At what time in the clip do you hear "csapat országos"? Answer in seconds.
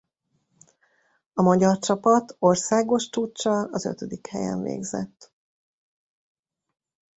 1.79-3.09